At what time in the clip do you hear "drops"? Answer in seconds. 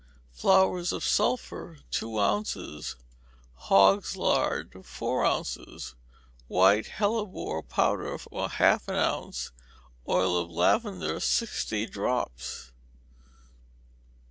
11.85-12.71